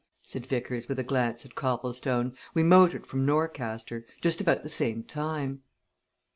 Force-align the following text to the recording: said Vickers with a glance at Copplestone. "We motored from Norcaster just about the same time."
said 0.23 0.47
Vickers 0.47 0.89
with 0.89 0.97
a 0.97 1.03
glance 1.03 1.45
at 1.45 1.53
Copplestone. 1.53 2.35
"We 2.55 2.63
motored 2.63 3.05
from 3.05 3.23
Norcaster 3.23 4.03
just 4.19 4.41
about 4.41 4.63
the 4.63 4.67
same 4.67 5.03
time." 5.03 5.61